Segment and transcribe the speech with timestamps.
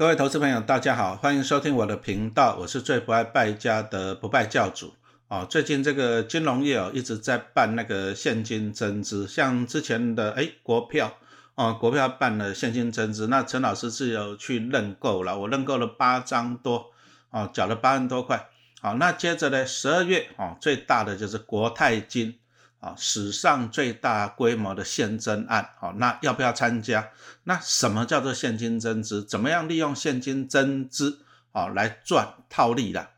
[0.00, 4.94] 各位投资朋友，大家好，欢迎收听我的频道，我是最不爱败家的不败教主
[5.28, 5.44] 啊。
[5.44, 11.18] 最近这个金融业哦一直在办那个现金增资，像之前的哎国票
[11.54, 16.86] 啊，国票办了现金增资，那陈老师是有去认购了，我认购了八张多
[17.28, 18.48] 啊，缴了八万多块。
[18.80, 22.38] 好，那接着呢，十二月啊最大的就是国泰金。
[22.80, 27.10] 啊，史上最大规模的现增案，好，那要不要参加？
[27.44, 29.24] 那什么叫做现金增资？
[29.24, 31.20] 怎么样利用现金增资，
[31.52, 33.10] 好来赚套利的，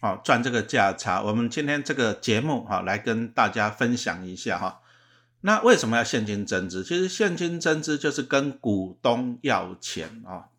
[0.00, 1.22] 好赚这个价差？
[1.22, 4.80] 我们今天这个节目，哈，来跟大家分享一下哈。
[5.42, 6.84] 那为什么要现金增资？
[6.84, 10.49] 其实现金增资就是跟股东要钱啊，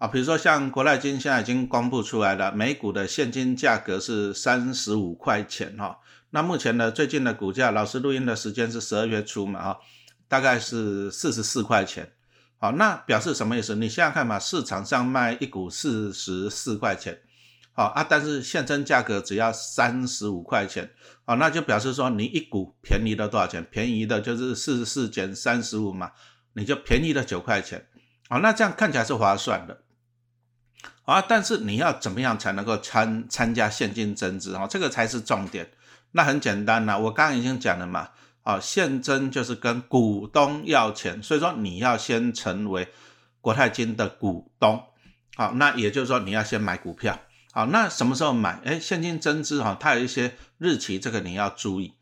[0.00, 5.98] 啊，比如说像国泰金现在已经公布出来了，每股的现金价格是三十五块钱哈。
[6.30, 9.78] 那目前呢，最近的股价，老师录音的时间是十二月初嘛，哈，
[10.26, 12.10] 大概是四十四块钱，
[12.56, 13.74] 好，那表示什么意思？
[13.74, 17.20] 你现在看嘛，市场上卖一股四十四块钱，
[17.74, 20.88] 好啊，但是现增价格只要三十五块钱，
[21.26, 23.62] 好，那就表示说你一股便宜了多少钱？
[23.70, 26.12] 便宜的就是四十四减三十五嘛，
[26.54, 27.86] 你就便宜了九块钱，
[28.30, 29.82] 好，那这样看起来是划算的，
[31.10, 34.56] 啊，但是你要怎么样才能够参参加现金增值？
[34.56, 35.68] 哈，这个才是重点。
[36.12, 38.10] 那很简单呐，我刚刚已经讲了嘛，
[38.44, 42.86] 啊，现增就是跟股东要钱，所以说你要先成为
[43.40, 44.84] 国泰金的股东，
[45.34, 47.18] 好，那也就是说你要先买股票，
[47.52, 48.60] 好，那什么时候买？
[48.64, 51.94] 哎，现金增资哈，它有一些日期，这个你要注意，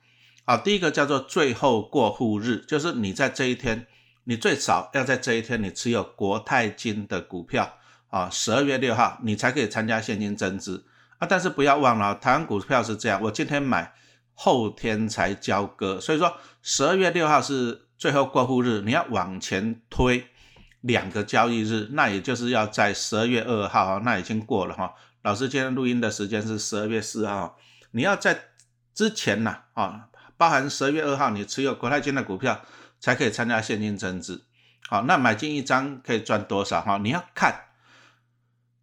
[0.45, 3.87] 好，第一个叫做最后过户日，就是你在这一天，
[4.25, 7.79] 你最少要在这一天你持有国泰金的股票，
[8.09, 10.85] 啊，十二月六号你才可以参加现金增资。
[11.19, 13.93] 啊，但是不要忘了，台湾股票是这样，我今天买，
[14.35, 20.29] 后天才交割，所以说十二月六号是最后过户日，你要往前推
[20.81, 24.95] 两个交易日，那也就是要在十二月二号啊，那已经过了哈。
[25.23, 27.59] 老师今天录音的时间是十二月四号，
[27.91, 28.39] 你要在
[28.95, 30.07] 之前呢啊，
[30.37, 32.61] 包含十二月二号你持有国泰金的股票
[33.01, 34.41] 才可以参加现金增值，
[34.89, 36.99] 好，那买进一张可以赚多少哈？
[36.99, 37.65] 你要看。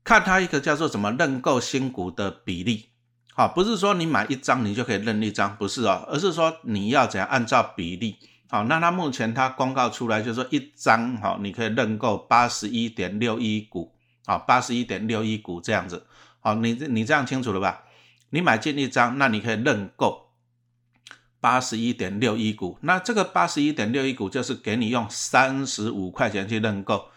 [0.06, 2.90] 看它一个叫做什么认购新股的比例，
[3.34, 8.16] 好，不是说你买一张你就可以认一张，不是哦，而是说你要怎样按照比例，
[8.48, 13.96] 好，那它目前它公告出来就是说一张，好，你可以认购八十一点六一股，
[14.26, 16.06] 啊，八十一点六一股这样子，
[16.40, 17.86] 好，你你这样清楚了吧？
[18.30, 20.30] 你买进一张，那你可以认购
[21.40, 27.08] 八十一点六一股，那这个八十一点六一股就是给你用三十五块钱去认购。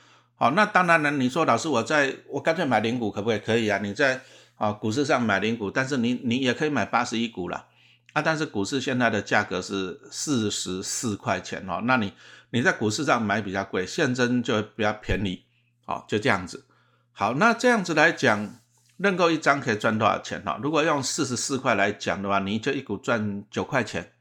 [0.40, 1.10] 好，那当然了。
[1.10, 3.38] 你说老师，我在我干脆买零股可不可以？
[3.40, 3.78] 可以啊。
[3.78, 4.20] 你在
[4.54, 7.66] 啊股市上买零股，但是你你也可以买八十一股了
[8.12, 8.22] 啊。
[8.22, 11.80] 但是股市现在的价格是四十四块钱哦。
[11.82, 12.12] 那你
[12.50, 15.42] 你在股市上买比较贵，现增就比较便宜。
[15.84, 16.66] 好，就这样子。
[17.10, 18.60] 好，那这样子来讲，
[18.96, 20.60] 认购一张可以赚多少钱哈？
[20.62, 24.12] 如果用四十四块来讲的话，你就一股赚九块钱。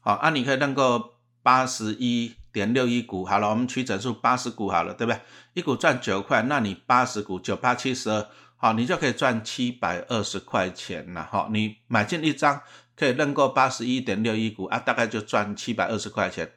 [0.00, 2.36] 好，啊，你可以认购八十一。
[2.52, 5.20] 点六一股好了，我们取整数八十股好了，对不对？
[5.54, 8.26] 一股赚九块，那你八十股九八七十二，
[8.56, 11.48] 好，你就可以赚七百二十块钱了哈。
[11.52, 12.60] 你买进一张
[12.96, 16.52] 可以认购八十一点六一股啊，大概就赚七百二十块钱。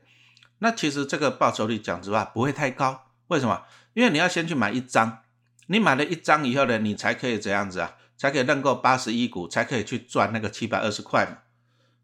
[0.59, 3.63] 那其实这个报酬率讲实话不会太高，为什么？
[3.93, 5.19] 因为你要先去买一张，
[5.67, 7.95] 你买了一张以后呢，你才可以怎样子啊？
[8.17, 11.37] 才可以认购八十一股，才可以去赚那个七百二十块嘛。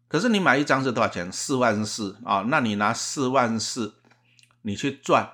[0.08, 1.30] 可是你买一张是多少钱？
[1.30, 3.96] 四万四啊，那你拿四万四，
[4.62, 5.28] 你去赚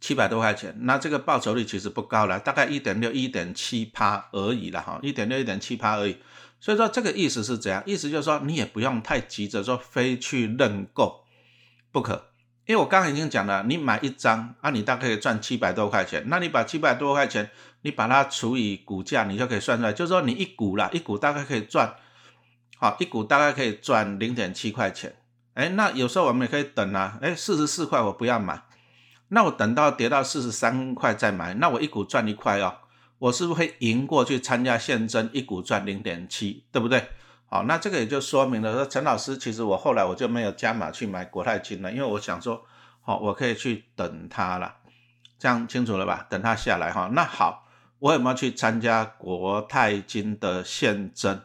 [0.00, 6.16] 七百多块钱，那这个报酬率其实不高了，大概一点六、一点七趴而已了哈，一点六、一点七趴而已。
[6.58, 7.80] 所以说这个意思是怎样？
[7.86, 11.24] 意思就是说你也不用太急着说非去认购
[11.92, 12.30] 不可，
[12.66, 17.48] 因为我刚刚已经讲了，你买一张啊，你大概可以赚七百多块钱，那你把七百多块钱
[17.82, 21.94] 你把它除以股价，你就可以算出来，就是说你一股啦，一股大概可以赚。
[22.82, 25.14] 好，一股大概可以赚零点七块钱，
[25.54, 28.60] 哎，那有时候我们也可以等啊，哎，四十四块我不要买，
[29.28, 32.74] 那我等到跌到四十三块再买，那我一股赚一块哦，
[33.20, 37.06] 我是不是会赢过去参加现增一股赚零点七，对不对？
[37.46, 42.66] 好，那这个也就说明了说，陈老师其实我后来我就没有加码去买国泰金了，因为我想说，
[43.00, 44.74] 好，我可以去等它了，
[45.38, 46.26] 这样清楚了吧？
[46.28, 47.68] 等它下来哈，那好，
[48.00, 51.40] 我有没有去参加国泰金的现增？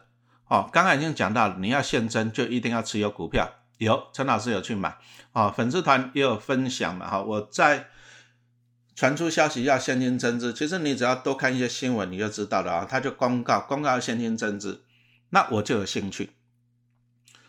[0.48, 3.48] 哦，刚刚已经讲到了，你要现增就一定要持有股票。
[3.78, 4.96] 有陈老师有去买，
[5.32, 7.86] 哦，粉丝团也有分享嘛，哈，我在
[8.96, 14.82] 传出消息要现金增资，其实你只要多看一些新闻，你就知道了啊，他就公告公告要现金增资，
[15.30, 16.30] 那我就有兴趣。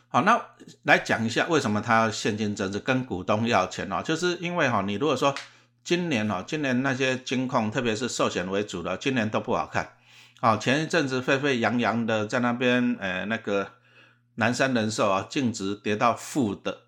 [0.09, 0.39] 好，那
[0.83, 5.33] 来讲一下为什么他要现金增资，跟股东要钱哦，就是因为哈，你如果说
[5.83, 9.93] 今年哦，今年那些金控，特别是寿险为主的，今年都不好看。
[10.41, 13.73] 好，前一阵子沸沸扬扬的在那边，呃，那个
[14.35, 16.83] 南山人寿啊，净值跌到负的。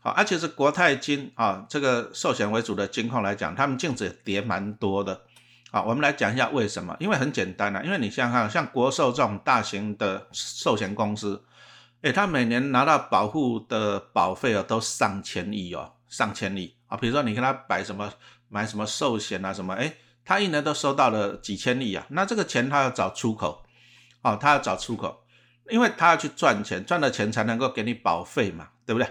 [0.00, 5.20] 好，而且是国泰金啊，这个寿险为主的金控来讲，他们净值也跌蛮多的。
[5.70, 6.96] 好，我们来讲一下为什么？
[6.98, 11.44] 因为很简单啊，因为你想想，像国寿这种大型的寿险公司，
[12.00, 16.96] 哎，他每年拿到保护的保费啊，都上千亿哦，上千亿啊。
[16.96, 18.10] 比如说你跟他买什么
[18.48, 19.92] 买什么寿险啊什么，哎，
[20.28, 22.04] 他一年都收到了几千亿啊。
[22.10, 23.64] 那这个钱他要找出口，
[24.20, 25.24] 哦，他要找出口，
[25.70, 29.08] 因为他要去赚钱，赚了钱才能够给你保费嘛，对不对？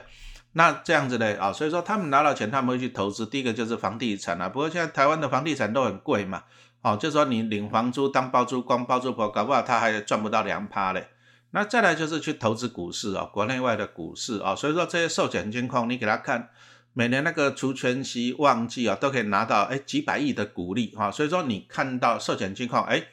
[0.54, 1.36] 那这样子呢？
[1.40, 3.26] 啊，所以说他们拿到钱，他们会去投资。
[3.26, 6.44] 第一个就是房地产啊，不过现在台湾的房地产都很贵嘛，
[6.84, 11.10] 哦，就说你领房租当包租公包租婆，搞不好他还赚不到两趴嘞。
[11.52, 16.50] 那再来就是去投资股市哦，国内外的股市啊，所以说这些寿险金控，你给他看，
[16.98, 21.12] 每年那个除权息旺季啊，都可以拿到哎几百亿的股利哈。
[21.12, 23.04] 所以说你看到寿险金控，哎，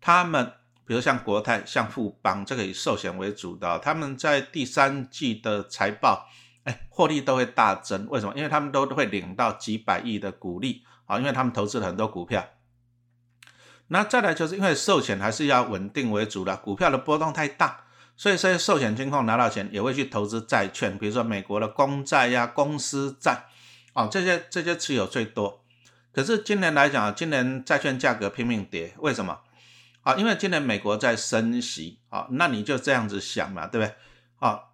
[0.00, 0.54] 他们
[0.84, 6.26] 比如像国泰、像富邦这个以寿险为主的，他们在第三季的财报
[6.64, 6.80] 哎。
[6.90, 8.34] 获利都会大增，为什么？
[8.34, 12.44] 因为他们都会领到几百亿的股利啊，因为他们投资了很多股票。
[13.86, 17.84] 那再来就是因为寿险还是要稳定为主的，股票的波动太大，
[18.18, 23.46] 所以这些寿险金控拿到钱也会去投资债券，比如说美国的公债呀、公司债
[23.94, 25.64] 啊，这些这些持有最多。
[26.12, 29.38] 可是今年来讲，今年债券价格拼命跌，为什么？
[30.02, 33.94] 啊，因为今年美国在升息啊，那你就这样子想嘛，对不对？
[34.40, 34.64] 啊。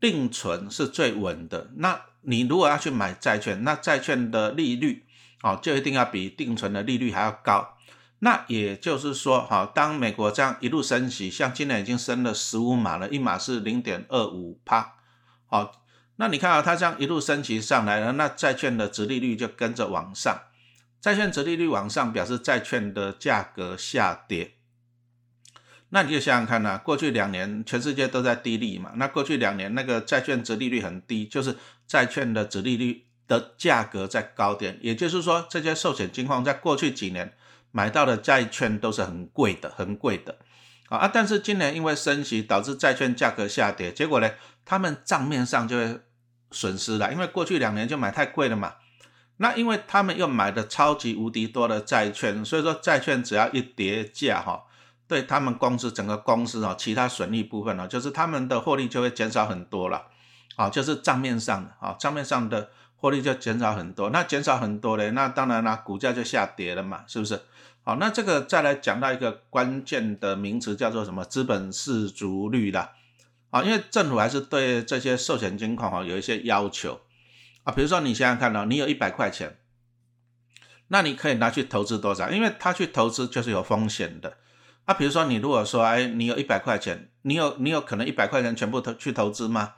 [0.00, 1.70] 定存是最稳的。
[1.76, 5.06] 那你如果要去买债券，那债券的利率
[5.40, 7.78] 啊，就一定要比定存的利率还要高。
[8.20, 14.94] 那也就是说，哈，当美国这样一路升息，像今年已经升了十五码了，一码是零点二五帕，
[15.46, 15.84] 好，
[16.16, 20.42] 那你看啊，它这样一路升级上来了，那债券的值利率就跟着往上，
[21.00, 24.54] 债券值利率往上，表示债券的价格下跌。
[25.90, 31.56] 那你就想想看呐，过去两年全世界都在低利嘛，那过去两年那个债券值利率很低，就是
[31.86, 37.36] 债券的值利率的价格在高点，也就是说这些寿险金矿在过去几年
[37.76, 40.36] 买到的债券都是很贵的，很贵的
[40.88, 44.30] 啊，但是今年因为升息导致债券价格下跌，结果呢，
[44.64, 46.00] 他们账面上就会
[46.52, 48.74] 损失了，因为过去两年就买太贵了嘛，
[49.38, 54.66] 那因为他们又买的超级无敌多的债券，所以说债券只要一跌价哈。
[55.06, 60.06] 对他们公司整个公司哦，其他损益部分呢，就是他们的获利就会减少很多了，
[60.56, 67.38] 啊，就是账面上的啊，账面上的获利就减少很多，那减少很多嘞，那当然啦，股价就下跌了嘛，是不是？
[67.86, 71.22] 好，那这个再来讲到一个关键的名词，叫做什么？
[71.22, 72.92] 资本市足率啦，
[73.50, 77.02] 啊，因为政府还是对这些寿险金矿哈有一些要求
[77.62, 79.58] 啊，比如说你想想看哦，你有一百块钱，
[80.88, 82.30] 那你可以拿去投资多少？
[82.30, 84.38] 因为他去投资就是有风险的。
[84.86, 89.74] 啊，比如说你如果说，哎，你有一百块钱，你有你有可能一百块钱全部投去投资吗？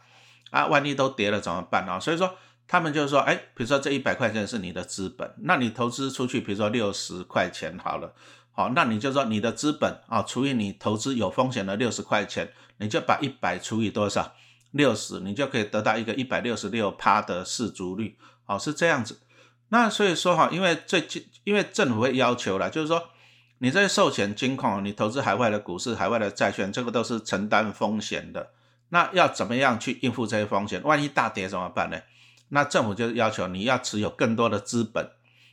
[0.50, 1.99] 啊，万一都跌了怎么办啊？
[1.99, 2.37] 所以说
[2.69, 8.13] 他们就是说，哎，比如说这一百块钱是你的资本，那你投资出去，比如说六十块钱好了，
[8.53, 14.33] 好，那你就说你的资本啊除以你投资有风险的六十块钱，你就把一百除以多少？
[14.73, 19.21] 六十，你就可以得到一个一百六十六趴的市足率，好，是这样子。
[19.69, 23.11] 那所以说哈，因为最近因为政府会要求了，就是说。
[23.58, 28.51] 你这些寿险金控，你投资海外的股市、海外的债券，这个都是承担风险的。
[28.91, 30.82] 那要怎么样去应付这些风险？
[30.82, 31.99] 万一大跌怎么办呢？
[32.48, 35.10] 那政府就要求你要持有更多的资本。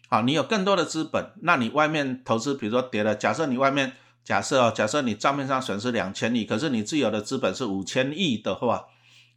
[0.09, 8.87] 好，你有更多的资本，那你外面投资，比如说跌了，假设你外面假设哦，假设你账面上损失两千亿，可是你自有的资本是五千亿的话，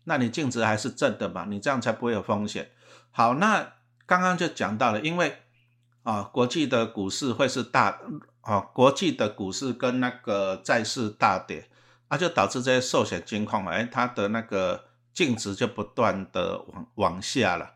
[0.04, 1.46] 那你净值还是正的嘛？
[1.48, 2.70] 你这样才不会有风险。
[3.10, 3.72] 好，那
[4.04, 5.38] 刚刚就讲到了，因为
[6.02, 8.00] 啊，国际的股市会是大。
[8.42, 11.68] 啊，国际的股市跟那个债市大跌，
[12.10, 14.84] 那就导致这些寿险金控，哎，它的那个
[15.16, 17.72] 净值就不断的往往下了。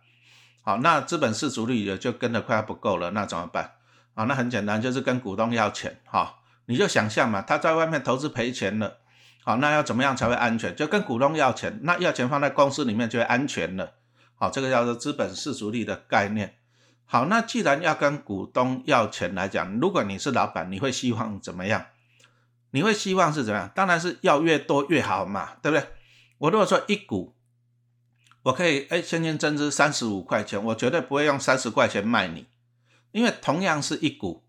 [0.61, 3.73] 好，那资本市足率也就跟的快要不够了，那怎么办？
[4.13, 5.99] 啊，那很简单，就是跟股东要钱。
[6.05, 8.99] 哈，你就想象嘛，他在外面投资赔钱了，
[9.43, 10.77] 好，那要怎么样才会安全？
[10.77, 13.95] 就跟股东要钱，那要钱放在公司里面就会安全了。
[14.35, 16.57] 好，这个叫做资本市足率的概念。
[17.07, 21.87] 好，那既然要跟股东要钱来讲，如果你是老板，你会希望怎么样？
[22.73, 23.71] 你会希望是怎么样？
[23.75, 25.87] 当然是要越多越好嘛，对不对？
[26.41, 27.35] 我如果说一股，
[28.45, 32.47] 我可以哎，现金增资三十五块钱，我绝对不会用三十块钱卖你，
[33.13, 34.43] 因为同样是一股，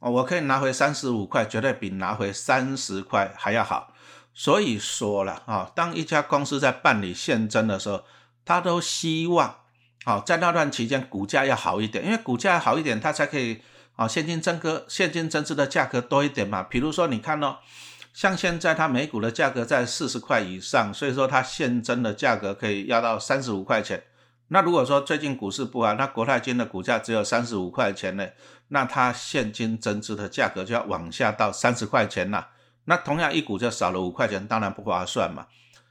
[0.00, 3.94] 哦，我可以拿回三十五块，绝对比拿回三十块还要好。
[4.34, 8.04] 所以说了啊，当一家公司在办理现增的时候，
[8.44, 9.60] 他都希望。
[10.04, 13.60] 好，在那段期间股价要好一点，因为股价好一点，它才可以
[13.94, 16.62] 啊现金增哥现金增资的价格多一点嘛。
[16.62, 17.58] 比如说你看哦，
[18.18, 24.02] 像现在它每股的价格在四十块以上，所以说它现增的价格可以要到三十五块钱。
[24.48, 28.26] 那如果说最近股市不好，那国泰金的股价只有三十五块钱呢，
[28.70, 32.48] 那它现金增资的价格就要往下到三十块钱了。
[32.86, 35.46] 那同样一股就少了五块钱，当然不划算嘛。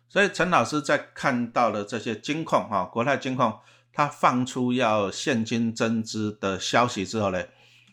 [0.10, 3.58] 所以陈老师在看到了这些金控哈，国泰金控
[3.94, 7.42] 它放出要现金增资的消息之后呢，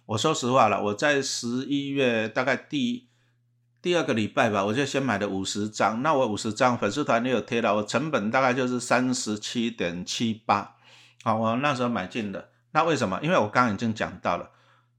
[0.06, 3.06] 我说实话了，我在十一月大概第
[3.84, 6.00] 第二个礼拜吧，我就先买了五十张。
[6.00, 10.76] 那我五十张粉丝团也有贴了，我成本大概就是三十七点七八。
[11.22, 12.48] 好，我那时候买进的。
[12.70, 13.20] 那为什么？
[13.22, 14.50] 因为我刚刚已经讲到了，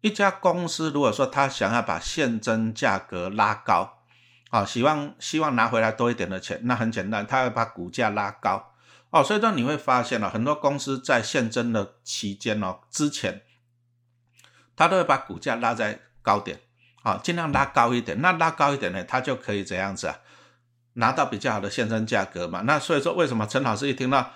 [0.01, 4.03] 一家公司如果说他想要把现增价格拉高。
[4.51, 8.73] 啊，希望希望拿回来多一点的钱，那很简单，他要把股价拉高
[9.09, 9.23] 哦。
[9.23, 13.41] 所以说你会发现了，很多公司在现增的期间哦之前，
[14.75, 16.59] 他都会把股价拉在高点，
[17.05, 18.19] 啊，尽量拉高一点。
[18.19, 20.17] 那拉高一点呢，他就可以怎样子啊，
[20.93, 22.61] 拿到比较好的现增价格嘛。
[22.61, 24.31] 那所以说，为什么陈老师一听到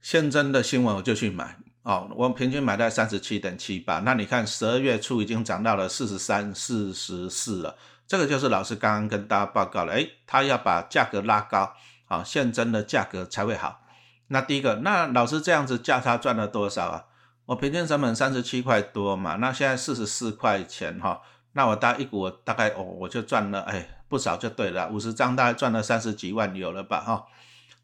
[0.00, 2.08] 现增的新闻我就去买哦？
[2.14, 7.76] 我平均买在三十七点七八，那你看十二月初已经涨到了四十三、四十四了。
[8.06, 11.74] 这个就是老师刚刚跟大家报告了，哎，他要把价格拉高，
[12.06, 13.80] 啊，现增的价格才会好。
[14.28, 17.04] 那第一个，那老师这样子价差赚了多少啊？
[17.46, 21.20] 我平均成本三十七块多嘛，那现在四十四块钱哈，
[21.54, 27.26] 那我大一股我大概哦，我就赚了哎不少就对了，五十张大概赚了三十几万有了吧哈，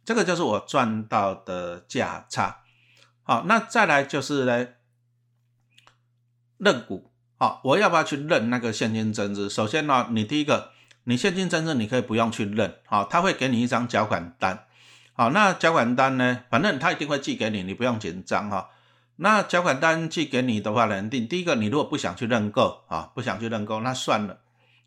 [0.05, 2.59] 这个就是我赚到的价差。
[3.23, 4.69] 好，那再来就是呢，
[6.59, 7.11] 认股。
[7.39, 9.49] 好，我要不要去认那个现金增资？
[9.49, 10.73] 首先呢，你第一个，
[11.05, 14.67] 你现金增资你可以不用去认，好，他会给你一张缴款单，
[15.15, 18.69] 好，那缴款单呢，反正他一定会寄给你，你不用紧张哈。
[19.23, 24.39] 那缴款单寄给你的话呢，定第一个，你如果不想去认购啊，不想去认购，那算了，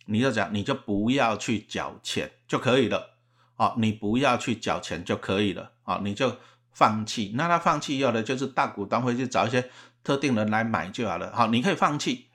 [0.05, 3.11] 你就讲，你就不要去缴钱就可以了，
[3.55, 6.35] 好，你不要去缴钱就可以了，好，你就
[6.71, 7.33] 放弃。
[7.35, 9.69] 那他放弃要的就是大股东会去找一些
[10.03, 12.25] 特定人来买就好了，好，你可以放弃。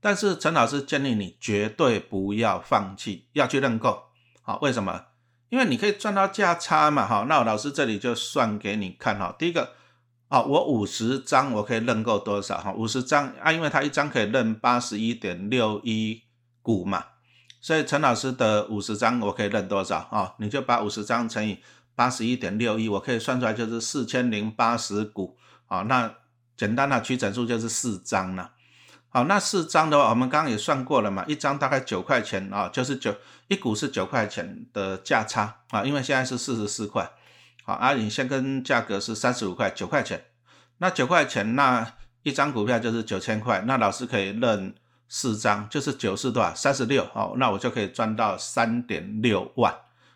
[0.00, 4.04] 但是陈老师建议你绝对不要放弃，要去认购。
[4.42, 5.06] 好，为什么？
[5.48, 7.04] 因为你可以赚到价差嘛。
[7.04, 9.34] 好，那老师这里就算给你看哈。
[9.36, 9.72] 第一个，
[10.30, 12.56] 啊，我五十张我可以认购多少？
[12.58, 16.22] 哈，五十张啊，因为它一张可以认八十一点六一
[16.62, 17.04] 股嘛，
[17.60, 19.96] 所以陈老师的五十张我可以认多少？
[20.12, 21.58] 啊，你就把五十张乘以
[21.96, 25.36] 八十一点六一，我可以算出来就是四千零八十股。
[25.66, 26.14] 啊，那
[26.56, 28.52] 简单的取整数就是四张了。
[29.08, 33.12] 好，那四张的话，我们刚刚也算过了嘛，一张大概九块钱啊，就是九
[33.48, 37.10] 一股是九块钱的价差啊，因为现在是四十四块，
[37.70, 40.24] 好，啊，你先跟价格是三十五块，九块钱，
[40.78, 44.74] 那九块钱那一张股票就是九千块，那老师可以认
[45.08, 46.52] 四张，就是九是多少？
[46.52, 49.72] 三十六，好，那我就可以赚到三点六万，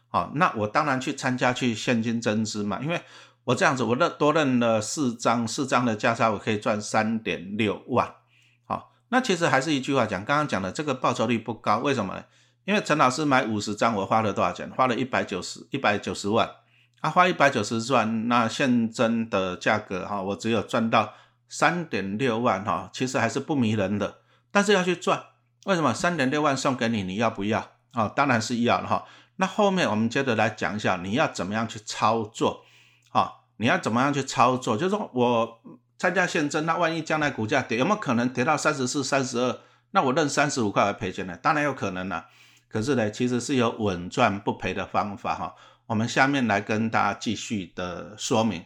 [0.08, 3.00] 好，那我当然去参加去现金增资嘛，因为
[3.44, 8.12] 我这样子我认多认了四张，四张的价差我可以赚三点六万。
[8.64, 12.25] 好那其实还是一句话讲，刚刚讲的这个报酬率不高，为什么呢？
[12.64, 14.68] 因为陈老师买五十张，我花了多少钱？
[14.73, 16.50] 花了一百九十一百九十万，
[17.04, 21.12] 啊，花一百九十万，那现真的价格哈，我只有赚到
[21.50, 24.20] 三点六万哈，其实还是不迷人的，
[24.50, 25.23] 但是要去赚，
[25.66, 25.92] 为什么？
[25.92, 27.73] 三点六万送给你，你要不要？
[27.92, 29.04] 啊，当然是要了哈。
[29.37, 32.64] 那后面我们接着来讲一下，你要怎么样去操作？
[33.11, 34.75] 啊，你要怎么样去操作？
[34.75, 35.61] 就是说我。
[35.96, 39.61] 参加现增，那万一将来股价跌，有没有可能跌到三十四、三十二？
[39.92, 41.38] 那我认三十五块来赔钱呢？
[41.40, 42.26] 当然有可能了。
[42.68, 45.54] 可是呢，其实是有稳赚不赔的方法哈。
[45.86, 48.64] 我们下面来跟大家继续的说明。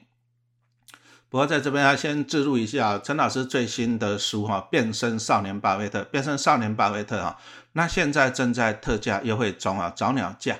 [1.28, 7.36] 不过在这边要先置入一下陈老师最新的书哈，《变身少年巴菲特》，变身少年巴菲特哈。
[7.72, 10.58] 那现在正在特价优惠中啊，早鸟价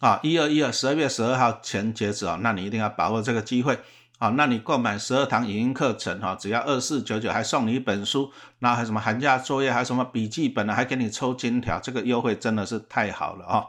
[0.00, 3.78] 啊，一二一二十二月十二号前截止啊，那你一定要把握这个机会。
[4.18, 10.74] 好，那你购买十二堂影音课程，哈，只要二四九九，还送你一本书，那还什么寒假作业，还什么笔记本呢？
[10.74, 13.66] 还给你抽金条，这个优惠真的是太好了啊！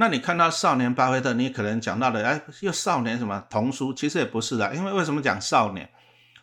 [0.00, 5.90] 那你看到少年巴菲特，你可能讲到的，哎，又少年什么童书，其实也不是的，因为为什么讲少年？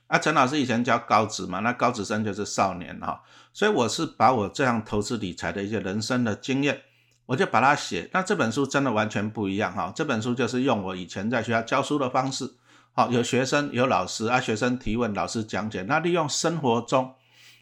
[0.07, 6.81] 啊，陈老师以前教高职嘛，那高职生就是少年哈，所以我是把我这样投资理财的一些人生的经验，
[7.27, 8.09] 我就把它写。
[8.11, 12.55] 那这本书真的完全不一样哈，这本书就是用我以前在学校教书的方式。
[12.91, 15.81] 好，有学生有老师啊，学生提问，老师讲解。
[15.83, 17.15] 那利用生活中，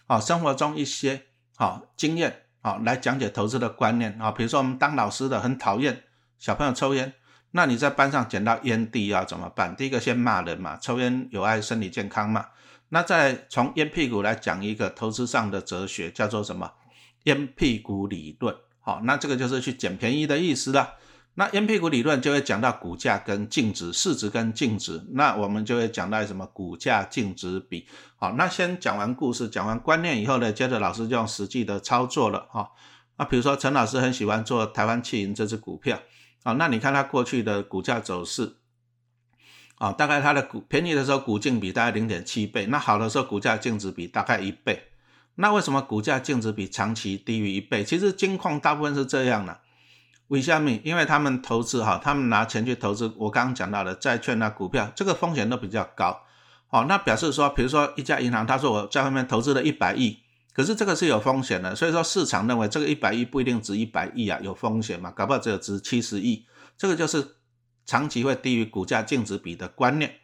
[0.07, 1.23] 啊，生活中一些
[1.55, 4.31] 好经验，好来讲解投资的观念啊。
[4.31, 6.03] 比如说，我们当老师的很讨厌
[6.39, 7.13] 小朋友抽烟，
[7.51, 9.75] 那你在班上捡到烟蒂要怎么办？
[9.75, 12.47] 第一个先骂人嘛，抽烟有害身体健康嘛。
[12.89, 16.71] 那再从烟屁股来讲一个投资上的哲学，叫做什么？
[17.23, 18.55] 烟屁股理论。
[18.79, 20.93] 好，那这个就是去捡便宜的意思了。
[21.35, 25.03] 那烟屁股理论就会讲到股价跟净值、市值跟净值。
[25.13, 27.87] 那我们就会讲到什么股价净值比。
[28.17, 32.47] 好，那先讲完故事，讲完观念以后呢，接着老师就用实际的操作了。
[32.51, 32.69] 哈，
[33.17, 35.99] 那比如说陈老师很喜欢做台湾汽银这只股票。
[36.43, 38.57] 啊，那你看它过去的股价走势。
[39.79, 44.89] 啊，大概它的股便宜的时候股净比大概零点七倍，那好的时候股价净值比大概一倍。
[45.35, 47.83] 那为什么股价净值比长期低于一倍？
[47.83, 49.61] 其实金矿大部分是这样的。
[50.33, 50.71] 为什么？
[50.83, 56.23] 因为他们投资哈，他们拿钱去投资，我刚刚讲到的债券啊、股票，这个风险都比较高。
[56.69, 60.17] 哦，那表示说，比如说一家银行，他说我在外面投资了一百亿，
[60.51, 67.35] 可是这个是有风险的，所以说市场认为这个一百亿不一定值一百亿啊，有风险嘛，搞不好只有值七十亿，这个就是
[67.85, 70.15] 长期会低于股价净值比的观念。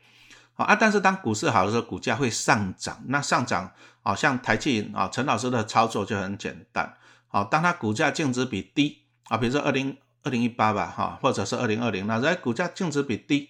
[0.56, 6.98] 好啊，但是当股市好的时候，股价会上涨，那上涨啊，像台积啊，陈老师的操作就很简单。
[7.28, 9.04] 好，当它股价净值比低。
[9.30, 13.50] 啊，比如说二零二零一八吧，哈，或者是二零二零，那在股价净值比低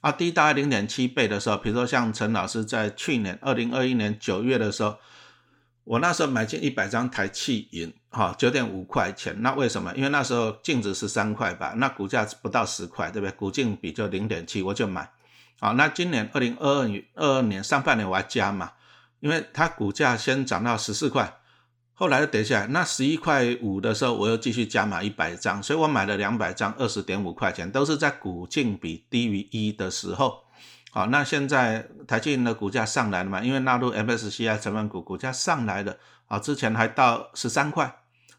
[0.00, 4.96] 啊，低大概零点七倍的时候，比如说像陈老师在去年二零二一年九月的时候，
[5.84, 9.94] 我那时候买进一百张台气银，哈，九点五块钱，那为什么？
[9.94, 13.32] 因为那时候净值是三块吧，那股价不到十块，对不对？
[13.36, 15.10] 股净比就零点七，我就买。
[15.60, 18.72] 好，那今年二零二二年二二年上半年我还加嘛，
[19.20, 21.39] 因为它股价先涨到十四块。
[22.00, 30.42] 后来又跌下来，那十一块五的时候，我又继续加码一百张，所以我买了两百张，二十点五块钱，都是在股净比低于一的时候。
[30.90, 33.42] 好，那现在台积电的股价上来了嘛？
[33.42, 35.94] 因为纳入 MSCI 成分股，股价上来了
[36.26, 37.94] 啊，之前还到十三块，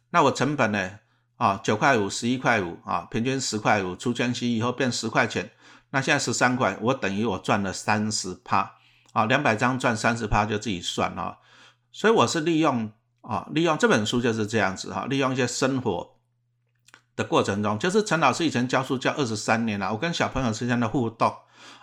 [0.10, 0.94] 那我成本呢？
[1.38, 5.52] 啊，九块五，十一块五啊，平均十块五，出全息以后变十块钱，
[5.92, 8.78] 那现在十三块，我等于我赚了三十趴
[9.14, 11.38] 啊，两百张赚三十趴就自己算啊，
[11.92, 12.92] 所以我是利用。
[13.22, 16.16] 啊，利用这本书就是这样子哈，利用一些生活
[17.16, 21.32] 的过程中，就是陈老师以前教书教二十三年了，我跟小朋友之间的互动，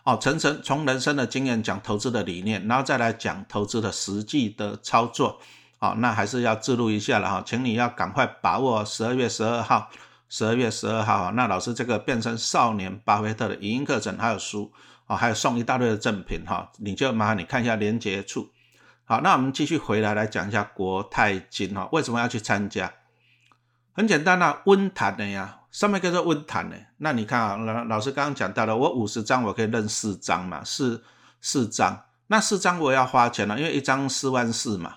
[0.05, 5.38] 哦，层层从人生的经验讲投资的理念，然后再来讲投资的实际的操作，
[5.79, 9.88] 哦，那还是要记录一下了哈，请你要赶快把握十二月十二号，
[10.29, 14.72] 十二月十二号，那老师这个变身少年巴菲特的语音课程还有书，
[15.07, 18.51] 哦，还有送一大堆的赠品哈，你就麻烦你看一下连接处。
[19.11, 22.92] 好，那我们继续回来来讲一下国泰金哈，为什么要去参加？
[23.94, 26.77] 很简单啊，温谈的呀，上面叫做温谈的。
[26.99, 31.03] 那你看啊，老老师刚刚讲到了，我五十张我可以认四张嘛，四
[31.40, 34.97] 四张，那四张我要花钱了，因为一张四万四嘛，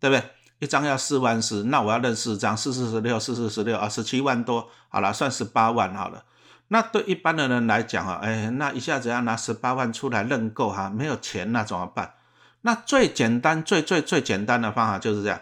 [0.00, 0.30] 对不对？
[0.60, 6.24] 一张要四万四，那我要认四张，四四十六，四四十六啊，十七万多，好了，算十八万好了。
[6.68, 12.14] 那对一般的人来讲啊，哎，那一下子要拿十八万出来认购哈，没有钱那怎么办？
[12.62, 15.40] 那最简单、最最最简单的方法就是这样，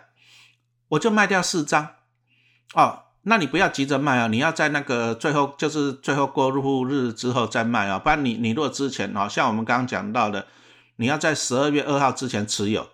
[0.90, 1.88] 我就卖掉四张
[2.74, 3.04] 哦。
[3.22, 7.98] 那你不要急着卖啊，你要在那个最后，就是最后过入户日之后再卖啊。
[7.98, 10.46] 不然你你如果之前哦，像我们刚刚讲到的，
[10.96, 12.88] 你要在十二月二号之前持有，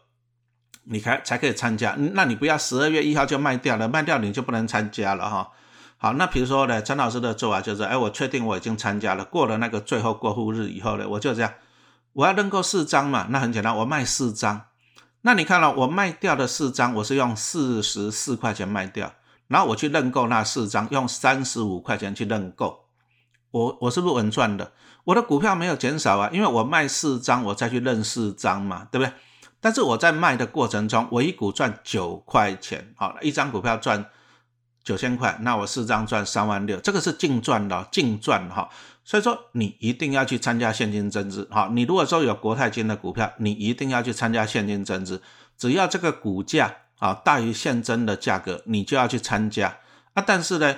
[0.84, 1.94] 你才才可以参加。
[1.98, 5.50] 那你不要十二月一号就卖掉了，卖掉你就不能参加了哈。
[5.98, 11.52] 好，那比如说呢，陈老师的做法就是，哎，我确定我已经参加了，过了那个最后过户日以后呢，我就这样。
[12.14, 14.62] 我要认购四张嘛，那很简单，我卖四张。
[15.22, 19.12] 那你看了，我卖掉的四张，我是用四十四块钱卖掉，
[19.48, 22.84] 然后我去认购那四张，用三十五块钱去认购，
[23.50, 24.72] 我我是不是稳赚的？
[25.04, 29.12] 我的股票没有减少啊，因为我卖四张，我再去认四张嘛，对不对？
[29.60, 34.04] 但是我在卖的过程中，我一股赚九块钱，好，一张股票赚
[34.84, 38.68] 九千块，那我四张赚三万六，这个是净赚的，净赚哈。
[39.06, 41.46] 所以说，你一定要去参加现金增资。
[41.50, 45.20] 好，你如果说有国泰金的股票，你一定要去参加现金增资。
[45.58, 49.76] 只要这个股价啊大于现增的价格，你就要去参加
[50.14, 50.24] 啊。
[50.26, 50.74] 但是呢，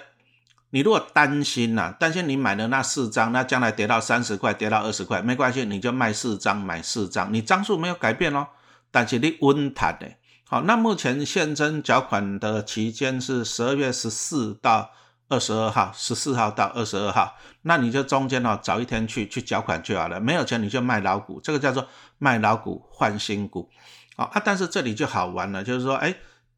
[0.70, 8.48] 你如果担心呐，担心你买的那四张，那将来跌到三十块，跌到二十块，没关系，你就卖四张，买四张，你张数没有改变哦，
[8.90, 10.08] 但是你稳谈的。
[10.48, 14.90] 好，那目前现增缴款的期间是十二月十四到。
[15.28, 20.20] 二十二号，十四号到二十二号，那你就中间哦，早一天去去缴款就好了。
[20.20, 21.86] 没有钱你就卖老股，这个叫做
[22.18, 23.68] 卖老股换新股，
[24.14, 24.42] 啊啊！
[24.44, 26.14] 但是这里就好玩了，就是说，哎，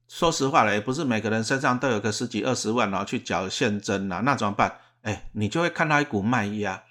[0.07, 4.77] 说实话了，也不是每个人身上都有个十几二十万哦，去缴现增啊，那怎么办？
[5.03, 6.83] 哎，你就会看到一股卖压，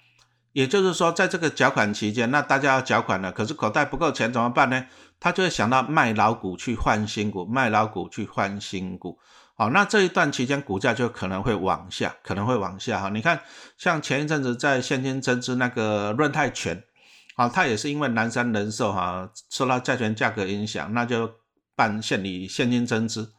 [0.52, 4.86] 也就是说，在这个缴款期间，那大家要缴款了，可是口袋不够钱怎么办呢？
[5.20, 9.18] 他就会想到卖老股去换新股，卖老股去换新股。
[9.60, 13.08] 好，那这一段期间股价就可能会往下，可能会往下哈。
[13.08, 13.40] 你看，
[13.76, 16.84] 像前一阵子在现金增资那个润泰全，
[17.34, 21.28] 啊，它也是因为南山人寿哈受到债券价格影响，那就
[21.74, 23.32] 办现礼现金增资。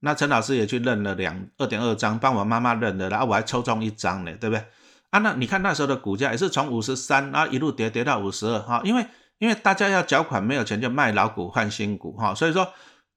[0.00, 4.64] 那陈老师也去认了两二点二张，帮我妈妈认的，然后我还抽中一张呢，对不对？
[5.10, 9.06] 啊，那你看那时候的股价也是从五十三，然后一路跌跌到五十二哈，因为
[9.38, 12.66] 因为大家要缴款没有钱就卖老股换新股哈，所以说。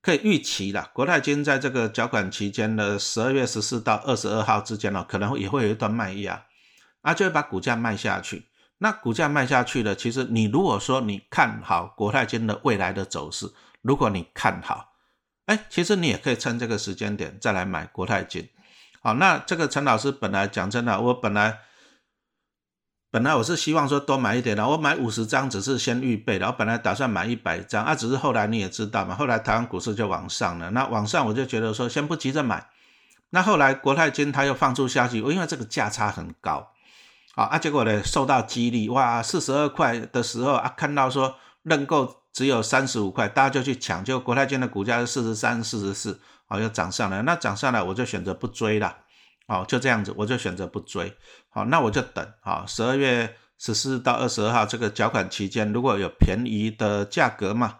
[0.05, 6.45] 可以预期了，国泰金在这个缴款期间的十二月十四到二十二号之间呢，可能也会有一段卖压，
[7.01, 8.45] 啊，就会把股价卖下去。
[8.77, 14.93] 那股价卖下去了，其实你如果说你看好国泰金的未来的走势，如果你看好，
[15.47, 18.47] 哎，其实你也可以趁这个时间点再来买国泰金。
[19.01, 21.61] 好，那这个陈老师本来讲真的，我本来。
[23.15, 32.67] 本来我是希望说多买一点的，我买五十张只是先预备然后本来打算买一百张啊，只是后来你也知道嘛，后来台湾股市就往上了，那往上我就觉得说先不急着买，
[33.29, 36.73] 那后来国泰金他又放出消息，因为这个价差很高，
[37.35, 48.93] 啊啊，结果呢受到激励，哇，四十二块的时候啊，看到说认购只有三十五块，大家就去抢，就国泰金的股价是四十三、四十四，啊，又涨上来，那涨上来我就选择不追了。
[49.47, 51.15] 好，就这样子，我就选择不追。
[51.49, 52.27] 好，那我就等。
[52.41, 57.77] 好，十二月十四到二十二号这个缴款期间，如果有便宜的价格嘛，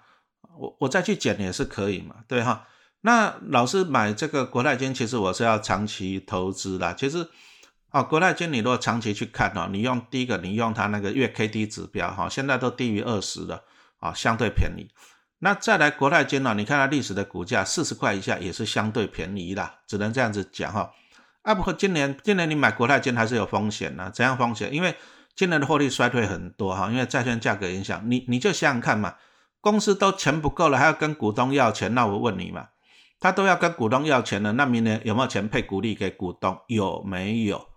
[0.58, 2.68] 我我再去捡也是可以嘛，对哈。
[3.02, 6.94] 那老是买这个国泰金，其实我是要长期投资啦。
[6.94, 7.28] 其实，
[7.90, 13.64] 啊，国泰金你如果长期去看哦，你用第一个，你用它那个月 K D 指标哈，现在都低于二十了，
[14.00, 14.90] 啊，相对便宜。
[15.40, 20.92] 那再来国泰金呢，你看它历史的股价四十块以下也是相对便宜啦，只能这样子讲哈。
[21.46, 24.10] 啊，不过今年今年你买国泰金还是有风险呢？
[24.12, 24.74] 怎样风险？
[24.74, 24.96] 因为
[25.36, 28.02] 今年的获利衰退很多哈，因为债券价格影响。
[28.10, 29.16] 你你就想想看嘛，
[29.62, 32.70] 公司都钱不够了，还要跟股东要钱，那我问你嘛，
[33.20, 36.60] 他都要跟股东要钱了，那明年有没有钱配股利给股东？
[36.68, 37.68] 有没有？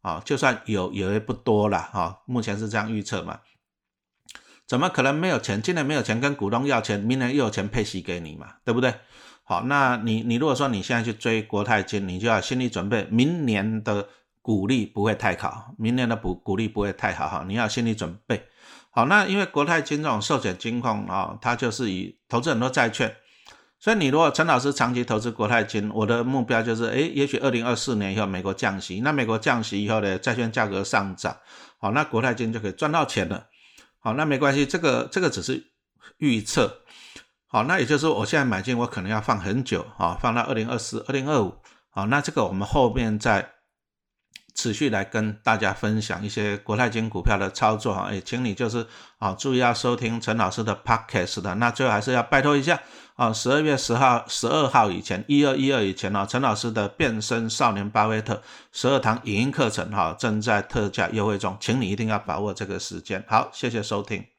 [0.00, 2.22] 啊，就算有，也不多了哈。
[2.26, 3.38] 目前是这样预测嘛？
[4.66, 5.62] 怎么可能没有钱？
[5.62, 8.54] 今年没有钱跟股东要钱，明年又有钱配息给你嘛？
[8.64, 8.94] 对不对？
[9.44, 14.08] 好，那你你如果说你现在去追国泰金，你就要心理准备，明年的
[14.40, 18.46] 股利不会太好，明年的股股利不会太好哈，你要心理准备。
[18.90, 23.16] 好，那因为国泰金这种寿险金控啊，它就是以投资很多债券，
[23.80, 31.36] 所以你如果陈老师长期投资国泰金，我的目标就是，诶，也许二零二四年以后美国降息，那美国降息以后的债券价格上涨，
[31.78, 33.48] 好，那国泰金就可以赚到钱了。
[33.98, 35.72] 好，那没关系，这个这个只是
[36.18, 36.78] 预测。
[37.52, 41.54] 好，那也就是，我现在买进，我可能要放很久啊，放到二零二四、二零二五。
[41.90, 43.46] 啊，那这个我们后面再
[44.54, 48.10] 持续来跟大家分享一些国泰金股票的操作哈。
[48.10, 48.86] 也请你就是
[49.18, 51.54] 啊，注意要收听陈老师的 podcast 的。
[51.56, 52.80] 那最后还是要拜托一下
[53.16, 63.22] 啊，十二月十号、十二号以前，一二一二以前呢，陈老师的变身少年巴菲特十二堂影音课程哈，正在特价优惠中，请你一定要把握这个时间。
[63.28, 64.31] 好，谢谢收听。